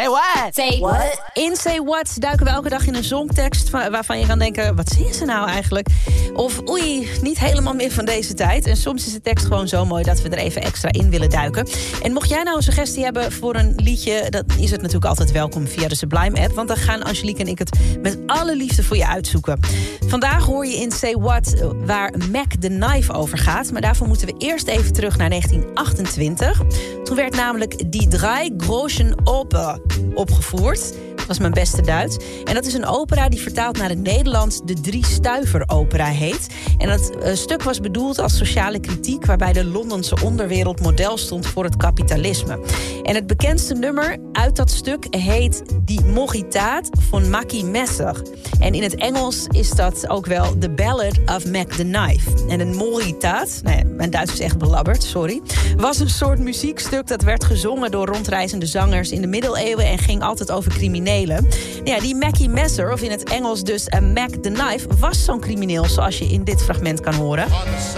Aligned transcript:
Say 0.00 0.78
what? 0.78 1.22
In 1.32 1.56
Say 1.56 1.80
What 1.80 2.16
duiken 2.18 2.46
we 2.46 2.52
elke 2.52 2.68
dag 2.68 2.86
in 2.86 2.94
een 2.94 3.04
zongtekst 3.04 3.70
waarvan 3.70 4.18
je 4.18 4.26
kan 4.26 4.38
denken... 4.38 4.76
wat 4.76 4.88
zingen 4.88 5.14
ze 5.14 5.24
nou 5.24 5.48
eigenlijk? 5.48 5.88
Of 6.34 6.68
oei, 6.68 7.08
niet 7.22 7.38
helemaal 7.38 7.74
meer 7.74 7.90
van 7.90 8.04
deze 8.04 8.34
tijd. 8.34 8.66
En 8.66 8.76
soms 8.76 9.06
is 9.06 9.12
de 9.12 9.20
tekst 9.20 9.46
gewoon 9.46 9.68
zo 9.68 9.84
mooi 9.84 10.04
dat 10.04 10.22
we 10.22 10.28
er 10.28 10.38
even 10.38 10.62
extra 10.62 10.92
in 10.92 11.10
willen 11.10 11.30
duiken. 11.30 11.68
En 12.02 12.12
mocht 12.12 12.28
jij 12.28 12.42
nou 12.42 12.56
een 12.56 12.62
suggestie 12.62 13.04
hebben 13.04 13.32
voor 13.32 13.54
een 13.54 13.72
liedje... 13.76 14.26
dan 14.30 14.44
is 14.58 14.70
het 14.70 14.80
natuurlijk 14.80 15.04
altijd 15.04 15.32
welkom 15.32 15.66
via 15.66 15.88
de 15.88 15.96
Sublime-app... 15.96 16.54
want 16.54 16.68
dan 16.68 16.76
gaan 16.76 17.02
Angelique 17.02 17.42
en 17.42 17.48
ik 17.48 17.58
het 17.58 17.78
met 18.02 18.18
alle 18.26 18.56
liefde 18.56 18.82
voor 18.82 18.96
je 18.96 19.06
uitzoeken. 19.06 19.60
Vandaag 20.06 20.44
hoor 20.44 20.66
je 20.66 20.76
in 20.76 20.92
Say 20.92 21.14
What 21.14 21.54
waar 21.84 22.12
Mac 22.32 22.52
the 22.60 22.68
Knife 22.68 23.12
over 23.12 23.38
gaat. 23.38 23.72
Maar 23.72 23.80
daarvoor 23.80 24.06
moeten 24.06 24.26
we 24.26 24.34
eerst 24.38 24.66
even 24.66 24.92
terug 24.92 25.16
naar 25.16 25.28
1928. 25.28 26.62
Toen 27.04 27.16
werd 27.16 27.34
namelijk 27.34 27.92
Die 27.92 28.08
Drei 28.08 28.54
Groschen 28.56 29.14
Oper 29.24 29.78
opgevoerd. 30.14 30.92
Was 31.30 31.38
mijn 31.38 31.52
beste 31.52 31.82
Duits. 31.82 32.16
En 32.44 32.54
dat 32.54 32.66
is 32.66 32.74
een 32.74 32.86
opera 32.86 33.28
die 33.28 33.40
vertaald 33.40 33.76
naar 33.76 33.88
het 33.88 33.98
Nederlands 33.98 34.60
de 34.64 34.74
Drie 34.74 35.06
Stuiver 35.06 35.62
Opera 35.66 36.06
heet. 36.06 36.46
En 36.78 36.88
dat 36.88 37.10
uh, 37.22 37.34
stuk 37.34 37.62
was 37.62 37.80
bedoeld 37.80 38.18
als 38.18 38.36
sociale 38.36 38.80
kritiek... 38.80 39.26
waarbij 39.26 39.52
de 39.52 39.64
Londense 39.64 40.16
onderwereld 40.24 40.80
model 40.80 41.16
stond 41.16 41.46
voor 41.46 41.64
het 41.64 41.76
kapitalisme. 41.76 42.60
En 43.02 43.14
het 43.14 43.26
bekendste 43.26 43.74
nummer 43.74 44.16
uit 44.32 44.56
dat 44.56 44.70
stuk 44.70 45.06
heet 45.10 45.62
Die 45.84 46.04
Mogitaat 46.04 46.88
van 47.10 47.30
Mackie 47.30 47.64
Messer. 47.64 48.22
En 48.60 48.74
in 48.74 48.82
het 48.82 48.94
Engels 48.94 49.46
is 49.50 49.70
dat 49.70 50.08
ook 50.08 50.26
wel 50.26 50.58
The 50.58 50.70
Ballad 50.70 51.18
of 51.26 51.46
Mac 51.46 51.72
the 51.72 51.82
Knife. 51.82 52.30
En 52.48 52.60
een 52.60 52.74
Mogitaat, 52.74 53.60
nee, 53.62 53.84
mijn 53.84 54.10
Duits 54.10 54.32
is 54.32 54.40
echt 54.40 54.58
belabberd, 54.58 55.02
sorry... 55.02 55.40
was 55.76 55.98
een 55.98 56.10
soort 56.10 56.38
muziekstuk 56.38 57.06
dat 57.06 57.22
werd 57.22 57.44
gezongen 57.44 57.90
door 57.90 58.06
rondreizende 58.06 58.66
zangers 58.66 59.10
in 59.10 59.20
de 59.20 59.26
middeleeuwen... 59.26 59.86
en 59.86 59.98
ging 59.98 60.22
altijd 60.22 60.50
over 60.50 60.72
criminelen. 60.72 61.18
Ja, 61.84 62.00
die 62.00 62.14
Mackie 62.14 62.48
Messer, 62.48 62.92
of 62.92 63.00
in 63.00 63.10
het 63.10 63.24
Engels 63.24 63.62
dus 63.62 63.86
uh, 63.86 64.00
Mac 64.00 64.30
the 64.30 64.50
Knife... 64.50 64.86
was 64.98 65.24
zo'n 65.24 65.40
crimineel, 65.40 65.84
zoals 65.84 66.18
je 66.18 66.24
in 66.24 66.44
dit 66.44 66.62
fragment 66.62 67.00
kan 67.00 67.14
horen. 67.14 67.44
On 67.44 67.50
the 67.50 67.90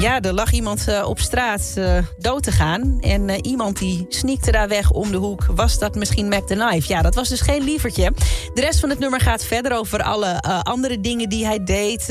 Ja, 0.00 0.20
er 0.20 0.32
lag 0.32 0.52
iemand 0.52 0.88
uh, 0.88 1.08
op 1.08 1.18
straat 1.18 1.74
uh, 1.78 1.98
dood 2.18 2.42
te 2.42 2.52
gaan. 2.52 2.98
En 3.00 3.28
uh, 3.28 3.36
iemand 3.42 3.78
die 3.78 4.06
sneakte 4.08 4.50
daar 4.50 4.68
weg 4.68 4.90
om 4.90 5.10
de 5.10 5.16
hoek. 5.16 5.46
Was 5.46 5.78
dat 5.78 5.94
misschien 5.94 6.28
Mac 6.28 6.46
the 6.46 6.54
Knife? 6.54 6.88
Ja, 6.88 7.02
dat 7.02 7.14
was 7.14 7.28
dus 7.28 7.40
geen 7.40 7.62
lievertje. 7.62 8.12
De 8.54 8.60
rest 8.60 8.80
van 8.80 8.88
het 8.88 8.98
nummer 8.98 9.20
gaat 9.20 9.44
verder 9.44 9.72
over 9.76 10.02
alle 10.02 10.40
andere 10.62 11.00
dingen 11.00 11.28
die 11.28 11.46
hij 11.46 11.64
deed. 11.64 12.06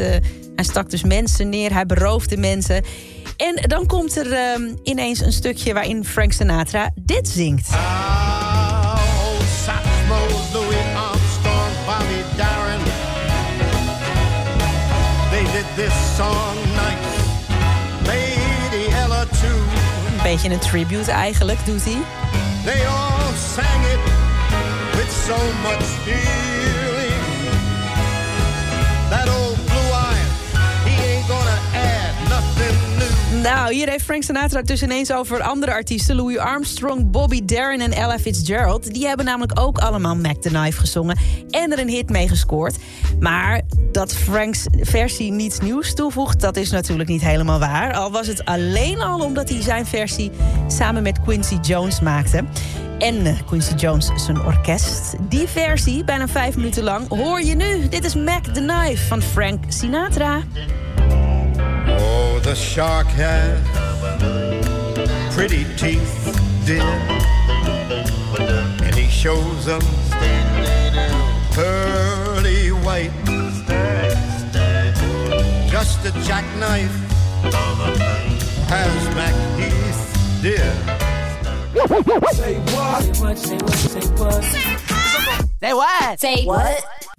hij 0.56 0.66
stak 0.66 0.90
dus 0.90 1.04
mensen 1.04 1.50
neer, 1.50 1.74
hij 1.74 1.86
beroofde 1.86 2.38
mensen. 2.38 2.84
En 3.38 3.56
dan 3.68 3.86
komt 3.86 4.18
er 4.18 4.34
ehm, 4.34 4.76
ineens 4.84 5.20
een 5.20 5.34
stukje 5.34 5.74
waarin 5.74 6.06
Frank 6.06 6.32
Sinatra 6.32 6.92
dit 6.96 7.28
zingt. 7.28 7.70
Oh, 7.70 8.12
this 15.76 15.94
song 16.18 16.56
nice. 16.76 17.22
Lady 18.06 18.92
Ella 18.94 19.26
too. 19.26 19.58
Een 20.16 20.24
beetje 20.24 20.50
een 20.50 20.60
tribute 20.60 21.12
eigenlijk, 21.12 21.66
doet 21.66 21.84
hij. 21.84 21.98
They 22.66 22.88
all 22.88 23.36
sang 23.56 23.84
it 23.86 24.00
with 24.96 25.12
so 25.12 25.36
much 25.64 25.84
feeling. 25.84 26.91
Nou, 33.42 33.74
hier 33.74 33.90
heeft 33.90 34.04
Frank 34.04 34.24
Sinatra 34.24 34.62
dus 34.62 34.84
ineens 34.84 35.12
over 35.12 35.42
andere 35.42 35.72
artiesten. 35.72 36.16
Louis 36.16 36.38
Armstrong, 36.38 37.12
Bobby 37.12 37.46
Darin 37.46 37.82
en 37.82 37.92
Ella 37.92 38.20
Fitzgerald. 38.20 38.94
Die 38.94 39.08
hebben 39.08 39.26
namelijk 39.26 39.60
ook 39.60 39.78
allemaal 39.78 40.16
Mac 40.16 40.42
the 40.42 40.50
Knife 40.50 40.80
gezongen. 40.80 41.18
En 41.50 41.72
er 41.72 41.80
een 41.80 41.90
hit 41.90 42.10
mee 42.10 42.28
gescoord. 42.28 42.78
Maar 43.20 43.62
dat 43.92 44.14
Frank's 44.14 44.66
versie 44.80 45.32
niets 45.32 45.60
nieuws 45.60 45.94
toevoegt... 45.94 46.42
dat 46.42 46.58
is 46.58 46.72
natuurlijk 46.72 47.10
niet 47.10 47.22
helemaal 47.22 47.60
waar. 47.60 47.94
Al 47.94 48.12
was 48.12 48.28
het 48.28 48.46
alleen 48.46 49.02
al 49.02 49.20
omdat 49.20 49.50
hij 49.50 49.62
zijn 49.62 49.86
versie 49.86 50.32
samen 50.68 51.04
met 51.04 51.22
Quincy 51.22 51.58
Jones 51.62 52.00
maakte. 52.00 52.44
En 53.00 53.26
uh, 53.26 53.40
Quincy 53.46 53.74
Jones 53.74 54.10
zijn 54.16 54.42
orkest. 54.46 55.16
Die 55.30 55.48
versie, 55.48 56.04
bijna 56.04 56.28
vijf 56.28 56.56
minuten 56.56 56.84
lang, 56.84 57.08
hoor 57.08 57.42
je 57.42 57.56
nu. 57.56 57.88
Dit 57.90 58.04
is 58.04 58.16
Mac 58.16 58.44
the 58.44 58.66
Knife 58.66 59.08
van 59.08 59.22
Frank 59.22 59.64
Sinatra. 59.68 60.42
The 62.44 62.56
shark 62.56 63.08
has 63.08 63.60
pretty 65.34 65.64
teeth, 65.78 66.36
dear. 66.66 66.82
And 68.84 68.96
he 68.96 69.08
shows 69.10 69.66
them 69.66 69.82
pearly 71.52 72.70
white. 72.84 73.12
Just 75.70 76.04
a 76.06 76.12
jackknife 76.24 76.92
has 78.68 79.16
Mac 79.16 79.36
Heath, 79.60 80.42
dear. 80.42 80.74
Say 82.34 82.60
what? 82.74 83.04
Say 83.16 83.22
what? 83.22 83.38
Say 83.38 83.58
what? 83.58 83.78
Say 83.78 84.08
what? 84.18 84.44
Say 85.60 85.74
what? 85.74 86.20
Say 86.20 86.46
what? 86.46 87.01